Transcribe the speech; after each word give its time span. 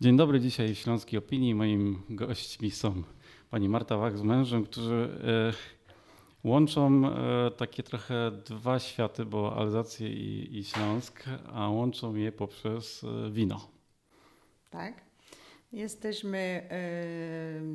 Dzień 0.00 0.16
dobry, 0.16 0.40
dzisiaj 0.40 0.74
w 0.74 0.78
Śląskiej 0.78 1.18
Opinii. 1.18 1.54
Moim 1.54 2.02
gośćmi 2.10 2.70
są 2.70 3.02
pani 3.50 3.68
Marta 3.68 3.96
Wach 3.96 4.18
z 4.18 4.22
mężem, 4.22 4.64
którzy 4.64 5.18
e, 6.44 6.48
łączą 6.48 7.02
e, 7.06 7.50
takie 7.50 7.82
trochę 7.82 8.30
dwa 8.46 8.78
światy, 8.78 9.24
bo 9.24 9.56
Alzację 9.56 10.08
i, 10.08 10.58
i 10.58 10.64
Śląsk, 10.64 11.24
a 11.52 11.68
łączą 11.68 12.14
je 12.14 12.32
poprzez 12.32 13.04
e, 13.04 13.30
wino. 13.30 13.68
Tak. 14.70 15.04
Jesteśmy, 15.72 16.68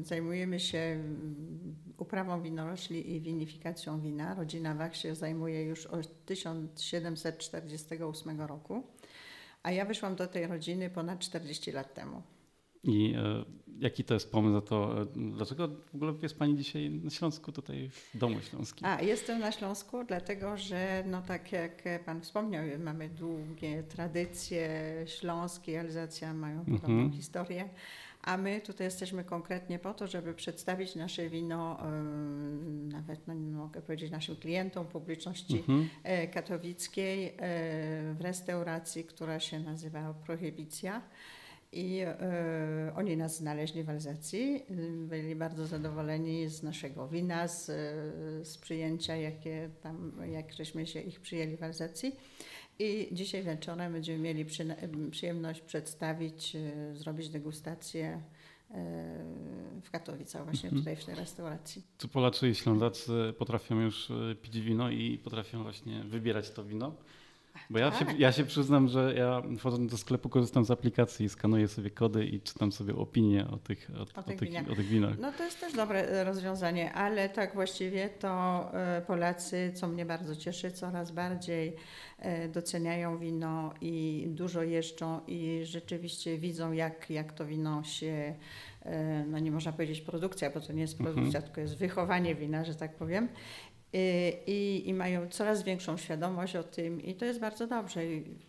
zajmujemy 0.03 0.59
się 0.59 1.03
uprawą 1.97 2.41
winorośli 2.41 3.15
i 3.15 3.21
winifikacją 3.21 4.01
wina. 4.01 4.35
Rodzina 4.35 4.75
Wach 4.75 4.95
się 4.95 5.15
zajmuje 5.15 5.63
już 5.63 5.85
od 5.85 6.25
1748 6.25 8.41
roku, 8.41 8.83
a 9.63 9.71
ja 9.71 9.85
wyszłam 9.85 10.15
do 10.15 10.27
tej 10.27 10.47
rodziny 10.47 10.89
ponad 10.89 11.19
40 11.19 11.71
lat 11.71 11.93
temu. 11.93 12.21
I 12.83 13.13
e, 13.17 13.45
jaki 13.79 14.03
to 14.03 14.13
jest 14.13 14.31
pomysł 14.31 14.53
na 14.53 14.61
to? 14.61 15.01
E, 15.01 15.05
dlaczego 15.15 15.67
w 15.67 15.95
ogóle 15.95 16.13
jest 16.21 16.39
Pani 16.39 16.57
dzisiaj 16.57 16.89
na 16.89 17.09
Śląsku, 17.09 17.51
tutaj 17.51 17.89
w 17.89 18.17
Domu 18.17 18.41
Śląskim? 18.41 18.87
A, 18.87 19.01
jestem 19.01 19.39
na 19.39 19.51
Śląsku, 19.51 20.03
dlatego 20.03 20.57
że, 20.57 21.03
no 21.07 21.21
tak 21.21 21.51
jak 21.51 21.83
Pan 22.05 22.21
wspomniał, 22.21 22.63
mamy 22.79 23.09
długie 23.09 23.83
tradycje 23.83 24.69
śląskie, 25.05 25.79
Alzacja 25.79 26.33
mają 26.33 26.65
podobną 26.65 26.89
Mhm. 26.89 27.11
historię. 27.11 27.69
A 28.23 28.37
my 28.37 28.61
tutaj 28.61 28.87
jesteśmy 28.87 29.23
konkretnie 29.23 29.79
po 29.79 29.93
to, 29.93 30.07
żeby 30.07 30.33
przedstawić 30.33 30.95
nasze 30.95 31.29
wino, 31.29 31.77
nawet 32.83 33.27
no, 33.27 33.33
nie 33.33 33.51
mogę 33.51 33.81
powiedzieć 33.81 34.11
naszym 34.11 34.35
klientom, 34.35 34.87
publiczności 34.87 35.57
Mhm. 35.57 35.89
e, 36.03 36.27
katowickiej 36.27 37.27
e, 37.27 37.33
w 38.13 38.17
restauracji, 38.21 39.03
która 39.03 39.39
się 39.39 39.59
nazywa 39.59 40.13
Prohibicja. 40.13 41.01
I 41.71 41.99
e, 41.99 42.93
oni 42.95 43.17
nas 43.17 43.37
znaleźli 43.37 43.83
w 43.83 43.89
Alzacji. 43.89 44.63
Y, 44.71 45.07
Byli 45.07 45.35
bardzo 45.35 45.67
zadowoleni 45.67 46.47
z 46.47 46.63
naszego 46.63 47.07
wina, 47.07 47.47
z, 47.47 47.65
z 48.47 48.57
przyjęcia, 48.57 49.15
jakie 49.15 49.69
tam, 49.81 50.11
jak 50.31 50.53
żeśmy 50.53 50.87
się 50.87 51.01
ich 51.01 51.19
przyjęli 51.19 51.57
w 51.57 51.63
Alzacji. 51.63 52.15
I 52.79 53.07
dzisiaj 53.11 53.43
wieczorem 53.43 53.93
będziemy 53.93 54.19
mieli 54.19 54.45
przyjemność 55.11 55.61
przedstawić, 55.61 56.55
e, 56.55 56.95
zrobić 56.95 57.29
degustację 57.29 58.05
e, 58.07 58.21
w 59.83 59.89
Katowicach, 59.91 60.43
właśnie 60.43 60.69
Mhm. 60.69 60.81
tutaj 60.81 60.95
w 60.95 61.05
tej 61.05 61.15
restauracji. 61.15 61.83
Czy 61.97 62.07
Polacy 62.07 62.49
i 62.49 62.55
Ślązacy 62.55 63.33
potrafią 63.37 63.79
już 63.81 64.11
e, 64.11 64.35
pić 64.35 64.59
wino 64.61 64.89
i 64.89 65.17
potrafią 65.17 65.63
właśnie 65.63 66.03
wybierać 66.03 66.51
to 66.51 66.63
wino? 66.65 66.95
Bo 67.69 67.79
ja, 67.79 67.91
się, 67.91 68.05
Tak. 68.05 68.19
ja 68.19 68.31
się 68.31 68.45
przyznam, 68.45 68.87
że 68.87 69.13
ja 69.17 69.41
wchodząc 69.57 69.91
do 69.91 69.97
sklepu 69.97 70.29
korzystam 70.29 70.65
z 70.65 70.71
aplikacji, 70.71 71.29
skanuję 71.29 71.67
sobie 71.67 71.89
kody 71.91 72.25
i 72.25 72.41
czytam 72.41 72.71
sobie 72.71 72.95
opinie 72.95 73.47
o 73.47 73.57
tych, 73.57 73.91
o, 73.97 73.99
O 73.99 74.19
o 74.19 74.23
tych 74.23 74.39
tych, 74.39 74.49
winach. 74.49 74.71
o 74.71 74.75
tych 74.75 74.87
winach. 74.87 75.17
No 75.19 75.31
to 75.31 75.43
jest 75.43 75.59
też 75.59 75.73
dobre 75.73 76.07
e, 76.09 76.23
rozwiązanie, 76.23 76.93
ale 76.93 77.29
tak 77.29 77.53
właściwie 77.53 78.09
to 78.09 78.29
e, 78.73 79.01
Polacy, 79.07 79.71
co 79.75 79.87
mnie 79.87 80.05
bardzo 80.05 80.35
cieszy, 80.35 80.71
coraz 80.71 81.11
bardziej 81.11 81.75
e, 82.19 82.47
doceniają 82.49 83.17
wino 83.19 83.73
i 83.81 84.25
dużo 84.29 84.63
jeżdżą 84.63 85.19
i 85.27 85.61
rzeczywiście 85.63 86.37
widzą, 86.37 86.71
jak, 86.71 87.09
jak 87.09 87.33
to 87.33 87.45
wino 87.45 87.83
się, 87.83 88.35
no 89.27 89.39
nie 89.39 89.51
można 89.51 89.71
powiedzieć 89.71 90.01
produkcja, 90.01 90.49
bo 90.49 90.61
to 90.61 90.73
nie 90.73 90.81
jest 90.81 90.93
Mhm. 90.99 91.13
produkcja, 91.15 91.41
tylko 91.41 91.61
jest 91.61 91.77
wychowanie 91.77 92.35
wina, 92.35 92.63
że 92.63 92.75
tak 92.75 92.95
powiem. 92.95 93.27
I, 93.93 94.33
i, 94.47 94.89
I 94.89 94.93
mają 94.93 95.29
coraz 95.29 95.63
większą 95.63 95.97
świadomość 95.97 96.55
o 96.55 96.63
tym, 96.63 97.01
i 97.01 97.13
to 97.13 97.25
jest 97.25 97.39
bardzo 97.39 97.67
dobrze. 97.67 98.01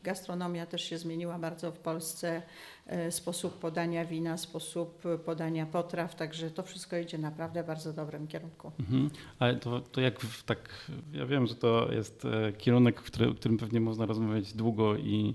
Gastronomia 0.02 0.66
też 0.66 0.84
się 0.84 0.98
zmieniła 0.98 1.38
bardzo 1.38 1.72
w 1.72 1.78
Polsce, 1.78 2.42
e, 2.86 3.10
sposób 3.10 3.58
podania 3.58 4.04
wina, 4.04 4.36
sposób 4.36 5.02
podania 5.24 5.66
potraw, 5.66 6.14
także 6.14 6.50
to 6.50 6.62
wszystko 6.62 6.96
idzie 6.96 7.18
naprawdę 7.18 7.62
w 7.62 7.66
bardzo 7.66 7.92
dobrym 7.92 8.26
kierunku. 8.26 8.72
Mhm. 8.80 9.10
Ale 9.38 9.56
to, 9.56 9.80
to 9.80 10.00
jak 10.00 10.20
w, 10.20 10.42
tak, 10.42 10.90
ja 11.12 11.26
wiem, 11.26 11.46
że 11.46 11.54
to 11.54 11.92
jest 11.92 12.24
e, 12.24 12.52
kierunek, 12.52 13.00
w 13.00 13.04
który, 13.04 13.34
którym 13.34 13.58
pewnie 13.58 13.80
można 13.80 14.06
rozmawiać 14.06 14.52
długo 14.52 14.96
i, 14.96 15.34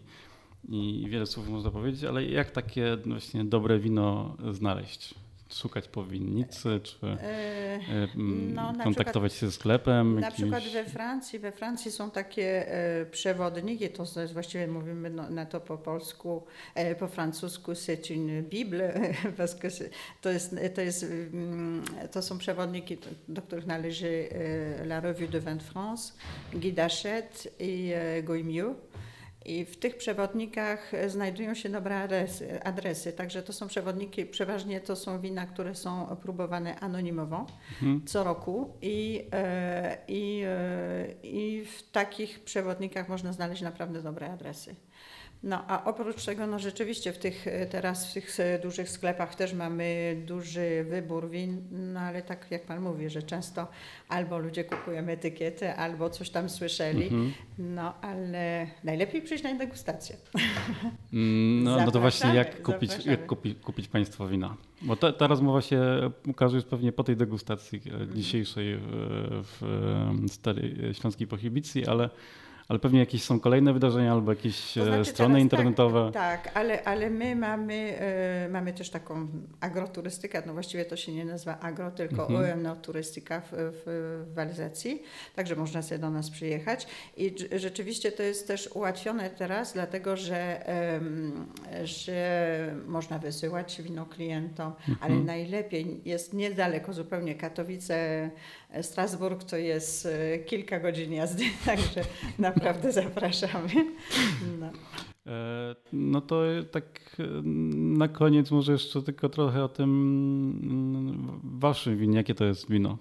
i 0.70 1.06
wiele 1.10 1.26
słów 1.26 1.50
można 1.50 1.72
powiedzieć, 1.72 2.04
ale 2.04 2.26
jak 2.26 2.52
takie 2.52 2.98
właśnie 3.06 3.46
dobre 3.46 3.80
wino 3.80 4.38
znaleźć? 4.52 5.25
Szukać 5.56 5.88
po 5.88 6.04
winnicy, 6.06 6.80
czy 6.84 6.96
E, 7.08 7.10
e, 7.24 8.08
no, 8.16 8.74
kontaktować 8.84 9.34
się 9.34 9.46
ze 9.46 9.52
sklepem? 9.52 10.20
Na 10.20 10.22
jakiś- 10.28 10.42
przykład 10.42 10.64
we 10.64 10.86
Francji, 10.86 11.40
we 11.40 11.52
Francji 11.52 11.92
są 11.92 12.12
takie 12.12 12.72
e, 13.02 13.06
przewodniki, 13.06 13.90
to 13.90 14.22
jest 14.22 14.34
właściwie 14.34 14.68
mówimy 14.68 15.10
no, 15.10 15.30
na 15.30 15.46
to 15.46 15.60
po 15.60 15.78
polsku, 15.78 16.44
po 17.00 17.08
francusku 17.08 17.72
c'est 17.72 18.12
une 18.18 18.42
bible, 18.42 18.94
parce 19.38 19.56
que 19.56 19.68
c'est- 19.70 19.90
to, 20.22 20.30
jest, 20.30 20.56
to, 20.76 20.82
jest, 20.82 21.04
mm, 21.04 21.84
to 22.12 22.22
są 22.22 22.38
przewodniki, 22.38 22.98
do- 23.28 23.42
których 23.42 23.66
należy 23.66 24.30
La 24.86 25.00
Revue 25.00 25.28
de 25.28 25.40
Vin 25.40 25.58
de 25.58 25.64
France, 25.64 26.14
Guy 26.54 26.72
Dachette 26.72 27.50
i 27.60 27.94
Goimieux. 28.24 28.76
I 29.46 29.66
w 29.66 29.78
tych 29.78 29.98
przewodnikach 29.98 30.94
e, 30.94 31.10
znajdują 31.10 31.54
się 31.54 31.70
dobre 31.70 32.00
adresy, 32.00 32.64
adresy, 32.64 33.14
także 33.14 33.44
to 33.44 33.54
są 33.54 33.68
przewodniki, 33.68 34.26
przeważnie 34.26 34.82
to 34.82 34.96
są 34.96 35.20
wina, 35.22 35.46
które 35.46 35.76
są 35.76 36.18
próbowane 36.22 36.80
anonimowo 36.80 37.46
Mhm. 37.72 38.02
co 38.06 38.24
roku 38.24 38.74
i, 38.82 39.28
e, 39.34 39.98
i, 40.08 40.42
e, 40.46 41.08
i 41.24 41.66
w 41.66 41.92
takich 41.92 42.44
przewodnikach 42.44 43.10
można 43.10 43.34
znaleźć 43.34 43.62
naprawdę 43.62 44.02
dobre 44.02 44.32
adresy. 44.32 44.76
No 45.46 45.64
a 45.68 45.84
oprócz 45.84 46.26
tego, 46.26 46.48
no 46.48 46.60
rzeczywiście 46.60 47.14
w 47.14 47.18
tych, 47.18 47.48
e, 47.48 47.66
teraz 47.66 48.12
w 48.12 48.14
tych 48.14 48.40
e, 48.40 48.60
dużych 48.60 48.90
sklepach 48.90 49.36
też 49.36 49.54
mamy 49.54 50.16
duży 50.28 50.86
wybór 50.90 51.30
win, 51.30 51.62
no 51.72 52.00
ale 52.00 52.22
tak 52.22 52.48
jak 52.52 52.66
Pan 52.66 52.82
mówi, 52.82 53.10
że 53.10 53.24
często 53.24 53.68
albo 54.10 54.38
ludzie 54.40 54.64
kupują 54.64 55.08
etykietę, 55.08 55.76
albo 55.76 56.10
coś 56.10 56.30
tam 56.30 56.50
słyszeli, 56.50 57.04
Mhm. 57.04 57.34
no 57.60 57.94
ale 58.02 58.68
najlepiej 58.84 59.22
przyjść 59.22 59.44
na 59.44 59.54
degustację. 59.56 60.16
Mm, 61.14 61.64
No, 61.64 61.78
no 61.86 61.92
to 61.92 62.00
właśnie 62.00 62.36
jak 62.36 62.62
kupić, 62.62 62.90
zapraszamy. 62.90 63.18
jak 63.18 63.26
kupi, 63.28 63.56
kupić 63.56 63.88
Państwo 63.88 64.28
wina? 64.28 64.56
Bo 64.82 64.96
ta, 64.96 65.12
ta 65.14 65.28
rozmowa 65.28 65.62
się 65.62 65.82
ukaże 66.28 66.56
już 66.56 66.66
pewnie 66.66 66.92
po 66.92 67.04
tej 67.04 67.16
degustacji 67.18 67.82
e, 67.86 67.92
Mhm. 67.94 68.14
dzisiejszej 68.16 68.78
w, 68.78 69.58
w 69.62 70.98
Śląskiej 70.98 71.28
Prohibicji, 71.28 71.86
ale, 71.88 72.10
ale 72.68 72.80
pewnie 72.80 73.00
jakieś 73.00 73.24
są 73.24 73.40
kolejne 73.40 73.74
wydarzenia 73.74 74.12
albo 74.12 74.32
jakieś 74.32 74.74
To 74.74 74.82
e, 74.82 74.86
znaczy 74.86 75.06
strony 75.06 75.34
teraz 75.34 75.44
internetowe. 75.44 76.12
Tak, 76.14 76.44
tak 76.44 76.58
ale, 76.58 76.84
ale 76.84 77.10
my 77.10 77.36
mamy, 77.36 77.98
e, 78.00 78.50
mamy 78.50 78.74
też 78.74 78.90
taką 78.90 79.28
agroturystykę, 79.60 80.44
no 80.46 80.54
właściwie 80.54 80.86
to 80.86 80.98
się 80.98 81.12
nie 81.12 81.26
nazywa 81.26 81.60
agro, 81.60 81.92
tylko 81.92 82.30
Mhm. 82.30 82.60
ONO 82.60 82.76
turystyka 82.76 83.42
w, 83.42 83.48
w, 83.52 84.26
także 85.36 85.56
można 85.56 85.82
sobie 85.82 86.00
do 86.00 86.10
nas 86.10 86.30
przyjechać 86.30 86.88
i 87.18 87.36
rzeczywiście 87.56 88.12
to 88.12 88.24
jest 88.24 88.48
też 88.48 88.70
ułatwione 88.74 89.30
teraz, 89.30 89.74
dlatego 89.74 90.18
że, 90.18 90.66
że 91.84 92.76
można 92.88 93.20
wysyłać 93.20 93.82
wino 93.82 94.06
klientom, 94.06 94.74
ale 94.88 95.14
Mhm. 95.14 95.26
najlepiej 95.26 96.02
jest 96.06 96.34
niedaleko 96.34 96.94
zupełnie 96.94 97.36
Katowice, 97.36 98.30
Strasburg 98.82 99.44
to 99.44 99.58
jest 99.58 100.06
e, 100.06 100.40
kilka 100.40 100.80
godzin 100.80 101.14
jazdy, 101.14 101.44
także 101.66 102.02
naprawdę 102.56 102.92
zapraszamy. 103.02 103.70
No. 104.60 104.66
E, 105.28 105.76
No 105.94 106.22
to 106.22 106.42
tak 106.72 107.16
e, 107.20 107.24
na 107.98 108.08
koniec 108.08 108.52
może 108.52 108.72
jeszcze 108.72 109.02
tylko 109.02 109.30
trochę 109.30 109.64
o 109.64 109.70
tym 109.70 109.90
mm, 110.64 111.40
waszym 111.60 111.98
winie. 111.98 112.18
Jakie 112.18 112.36
to 112.36 112.46
jest 112.46 112.70
wino? 112.70 112.98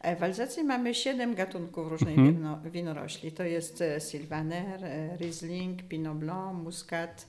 E, 0.00 0.16
W 0.16 0.22
Alzacji 0.22 0.64
mamy 0.64 0.94
siedem 0.94 1.34
gatunków 1.34 1.88
różnych 1.88 2.18
Mhm. 2.18 2.36
wino, 2.36 2.58
winorośli. 2.70 3.32
To 3.32 3.44
jest 3.44 3.82
Sylvaner, 3.98 4.80
Riesling, 5.20 5.82
Pinot 5.82 6.18
Blanc, 6.18 6.64
Muscat, 6.64 7.28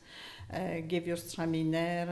Gewürztraminer, 0.83 2.07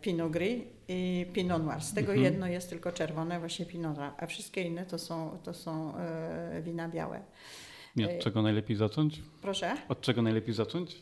Pinot 0.00 0.32
Gris 0.32 0.62
i 0.88 1.26
Pinot 1.32 1.64
Noir. 1.64 1.80
Z 1.80 1.94
tego 1.94 2.12
Mhm. 2.12 2.24
jedno 2.24 2.46
jest 2.46 2.70
tylko 2.70 2.92
czerwone, 2.92 3.38
właśnie 3.40 3.66
Pinot 3.66 3.96
Noir, 3.96 4.10
a 4.18 4.26
wszystkie 4.26 4.62
inne 4.62 4.86
to 4.86 4.98
są, 4.98 5.38
to 5.42 5.54
są 5.54 5.92
wina 6.62 6.88
białe. 6.88 7.20
I 7.96 8.04
od 8.04 8.18
czego 8.18 8.42
najlepiej 8.42 8.76
zacząć? 8.76 9.20
Proszę, 9.42 9.76
Od 9.88 10.00
czego 10.00 10.22
najlepiej 10.22 10.54
zacząć? 10.54 10.96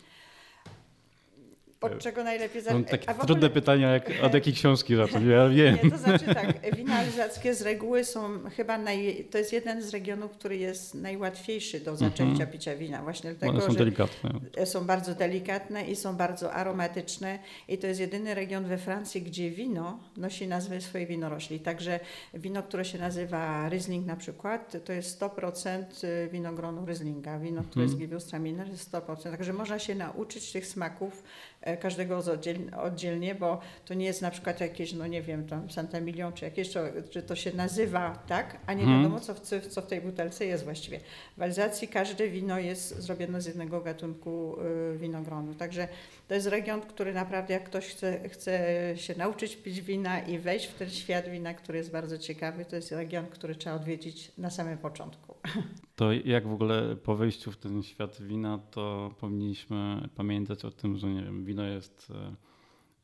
Od 1.81 1.99
czego 1.99 2.25
najlepiej 2.25 2.63
zacząć? 2.63 2.89
takie 2.89 3.15
trudne 3.15 3.51
pytania, 3.51 3.93
jak, 3.93 4.11
od 4.27 4.35
jakiej 4.35 4.53
książki 4.53 4.97
zacząć? 4.97 5.27
Ja 5.27 5.49
wiem. 5.49 5.79
Nie, 5.85 5.91
to 5.91 5.99
znaczy 5.99 6.25
tak, 6.35 6.77
wina 6.77 6.95
alzackie 6.97 7.55
z 7.55 7.63
reguły 7.63 8.05
są 8.05 8.51
chyba 8.57 8.79
naj, 8.79 9.27
to 9.31 9.39
jest 9.39 9.53
jeden 9.53 9.83
z 9.83 9.91
regionów, 9.91 10.31
który 10.33 10.57
jest 10.57 10.95
najłatwiejszy 10.95 11.81
do 11.81 11.97
zaczęcia 11.97 12.47
picia 12.47 12.77
wina, 12.77 13.03
właśnie 13.03 13.31
One 13.31 13.39
dlatego, 13.39 13.61
są 13.67 13.73
że 13.73 13.79
delikatne. 13.79 14.31
są 14.67 14.85
bardzo 14.85 15.15
delikatne 15.15 15.85
i 15.91 15.97
są 15.97 16.17
bardzo 16.17 16.53
aromatyczne 16.53 17.39
i 17.69 17.79
to 17.79 17.87
jest 17.87 18.01
jedyny 18.01 18.35
region 18.35 18.65
we 18.65 18.79
Francji, 18.79 19.23
gdzie 19.23 19.51
wino 19.51 20.01
nosi 20.17 20.49
nazwę 20.49 20.81
swojej 20.81 21.07
winorośli. 21.07 21.61
Także 21.61 22.01
wino, 22.35 22.63
które 22.63 22.85
się 22.85 22.99
nazywa 22.99 23.69
Riesling 23.69 24.07
na 24.07 24.17
przykład, 24.17 24.77
to 24.85 24.93
jest 24.93 25.21
100% 25.21 25.85
winogronu 26.33 26.87
Rieslinga. 26.87 27.39
Wino, 27.39 27.63
które 27.63 27.83
jest 27.85 27.95
Mhm. 27.95 28.11
Gewürztraminer 28.11 28.69
jest 28.71 28.93
100%. 28.93 29.23
Także 29.31 29.53
można 29.53 29.79
się 29.79 29.95
nauczyć 29.95 30.53
tych 30.53 30.67
smaków 30.67 31.23
e, 31.57 31.57
każdego 31.81 32.22
z 32.22 32.28
oddzielnie, 32.28 32.76
oddzielnie, 32.76 33.34
bo 33.34 33.60
to 33.84 33.94
nie 33.94 34.06
jest 34.06 34.22
na 34.22 34.31
przykład 34.31 34.60
jakieś, 34.60 34.93
no 34.93 35.06
nie 35.06 35.22
wiem, 35.22 35.46
tam 35.46 35.70
Santa 35.70 36.00
Milion 36.00 36.32
czy 36.32 36.44
jakieś, 36.44 36.72
to, 36.72 36.81
że 37.10 37.22
to 37.22 37.37
się 37.37 37.52
nazywa 37.56 38.22
tak, 38.26 38.56
a 38.66 38.72
nie 38.75 38.82
Mhm. 38.82 39.02
wiadomo, 39.02 39.20
co 39.20 39.34
w, 39.34 39.40
co 39.69 39.82
w 39.82 39.87
tej 39.87 40.00
butelce 40.00 40.46
jest 40.46 40.64
właściwie. 40.64 41.00
W 41.37 41.43
Alzacji 41.43 41.88
każde 41.88 42.28
wino 42.28 42.58
jest 42.58 43.00
zrobione 43.02 43.40
z 43.40 43.46
jednego 43.46 43.81
gatunku 43.81 44.56
y, 44.94 44.99
winogronu, 44.99 45.55
także 45.55 45.88
to 46.28 46.34
jest 46.34 46.46
region, 46.46 46.81
który 46.81 47.14
naprawdę, 47.14 47.55
jak 47.55 47.64
ktoś 47.64 47.87
chce, 47.87 48.28
chce 48.28 48.60
się 48.96 49.14
nauczyć 49.19 49.56
pić 49.56 49.81
wina 49.81 50.20
i 50.20 50.38
wejść 50.38 50.66
w 50.66 50.75
ten 50.75 50.90
świat 50.90 51.28
wina, 51.28 51.55
który 51.55 51.78
jest 51.78 51.90
bardzo 51.90 52.19
ciekawy, 52.19 52.64
to 52.64 52.76
jest 52.76 52.93
region, 52.93 53.26
który 53.26 53.55
trzeba 53.55 53.76
odwiedzić 53.76 54.32
na 54.38 54.50
samym 54.50 54.78
początku. 54.78 55.34
To 55.99 56.12
jak 56.12 56.47
w 56.49 56.53
ogóle 56.53 56.97
po 56.97 57.17
wejściu 57.17 57.53
w 57.53 57.56
ten 57.56 57.83
świat 57.83 58.23
wina, 58.23 58.59
to 58.71 59.15
powinniśmy 59.21 60.09
pamiętać 60.15 60.65
o 60.65 60.71
tym, 60.71 60.97
że 60.97 61.06
nie 61.06 61.23
wiem, 61.23 61.45
wino 61.45 61.62
jest 61.62 62.12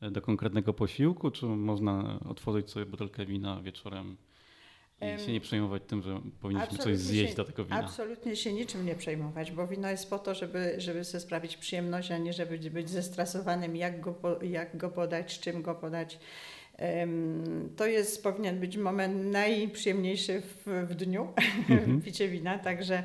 e, 0.00 0.10
do 0.10 0.22
konkretnego 0.22 0.72
posiłku, 0.72 1.30
czy 1.30 1.46
można 1.46 2.20
otworzyć 2.28 2.70
sobie 2.70 2.86
butelkę 2.86 3.26
wina 3.26 3.60
wieczorem 3.62 4.16
i 5.00 5.20
się 5.26 5.32
nie 5.32 5.40
przejmować 5.40 5.82
tym, 5.86 6.02
że 6.02 6.20
powinniśmy 6.40 6.78
coś 6.78 6.98
zjeść 6.98 7.30
się- 7.30 7.36
do 7.36 7.44
tego 7.44 7.64
wina. 7.64 7.76
Absolutnie 7.76 8.36
się 8.36 8.52
niczym 8.52 8.86
nie 8.86 8.94
przejmować, 8.94 9.52
bo 9.52 9.66
wino 9.66 9.88
jest 9.88 10.10
po 10.10 10.18
to, 10.18 10.34
żeby, 10.34 10.74
żeby 10.78 11.04
sobie 11.04 11.20
sprawić 11.20 11.56
przyjemność, 11.56 12.10
a 12.10 12.18
nie 12.18 12.32
żeby 12.32 12.58
być 12.58 12.90
zestresowanym, 12.90 13.76
jak 13.76 14.00
go, 14.00 14.38
jak 14.42 14.76
go 14.76 14.90
podać, 14.90 15.32
z 15.32 15.40
czym 15.40 15.62
go 15.62 15.74
podać. 15.74 16.18
To 17.76 17.86
jest, 17.86 18.22
powinien 18.22 18.60
być 18.60 18.76
moment 18.76 19.32
najprzyjemniejszy 19.32 20.40
w, 20.40 20.86
w 20.90 20.94
dniu, 20.94 21.28
Mhm. 21.70 22.00
picie 22.06 22.28
wina, 22.28 22.58
także, 22.58 23.02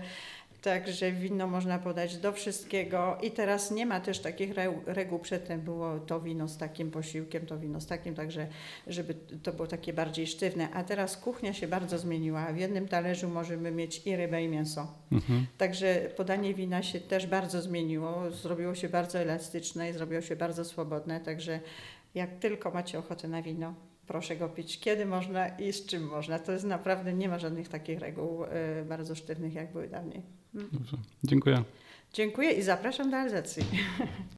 także 0.61 1.11
wino 1.11 1.47
można 1.47 1.79
podać 1.79 2.17
do 2.17 2.31
wszystkiego 2.31 3.17
i 3.21 3.31
teraz 3.31 3.71
nie 3.71 3.85
ma 3.85 3.99
też 3.99 4.19
takich 4.19 4.51
re- 4.51 4.81
reguł, 4.85 5.19
przedtem 5.19 5.61
było 5.61 5.99
to 5.99 6.21
wino 6.21 6.47
z 6.47 6.57
takim 6.57 6.91
posiłkiem, 6.91 7.45
to 7.45 7.57
wino 7.57 7.81
z 7.81 7.87
takim, 7.87 8.15
także 8.15 8.47
żeby 8.87 9.13
to 9.43 9.53
było 9.53 9.67
takie 9.67 9.93
bardziej 9.93 10.27
sztywne, 10.27 10.69
a 10.73 10.83
teraz 10.83 11.17
kuchnia 11.17 11.53
się 11.53 11.67
bardzo 11.67 11.97
zmieniła, 11.97 12.53
w 12.53 12.57
jednym 12.57 12.87
talerzu 12.87 13.29
możemy 13.29 13.71
mieć 13.71 14.07
i 14.07 14.15
rybę 14.15 14.43
i 14.43 14.47
mięso. 14.47 14.87
Mhm. 15.11 15.45
Także 15.57 15.95
podanie 16.17 16.53
wina 16.53 16.83
się 16.83 16.99
też 16.99 17.27
bardzo 17.27 17.61
zmieniło, 17.61 18.31
zrobiło 18.31 18.75
się 18.75 18.89
bardzo 18.89 19.19
elastyczne 19.19 19.89
i 19.89 19.93
zrobiło 19.93 20.21
się 20.21 20.35
bardzo 20.35 20.65
swobodne, 20.65 21.19
także 21.19 21.59
jak 22.15 22.39
tylko 22.39 22.71
macie 22.71 22.99
ochotę 22.99 23.27
na 23.27 23.41
wino, 23.41 23.73
proszę 24.07 24.35
go 24.35 24.49
pić 24.49 24.79
kiedy 24.79 25.05
można 25.05 25.47
i 25.47 25.73
z 25.73 25.85
czym 25.85 26.03
można. 26.07 26.39
To 26.39 26.51
jest 26.51 26.65
naprawdę, 26.65 27.13
nie 27.13 27.29
ma 27.29 27.39
żadnych 27.39 27.69
takich 27.69 27.99
reguł 27.99 28.43
y, 28.43 28.47
bardzo 28.85 29.15
sztywnych, 29.15 29.53
jak 29.53 29.71
były 29.71 29.87
dawniej. 29.87 30.21
Dobrze. 30.53 30.97
Dziękuję. 31.23 31.63
Dziękuję 32.13 32.51
i 32.51 32.61
zapraszam 32.61 33.11
do 33.11 33.17
Alzacji. 33.17 33.63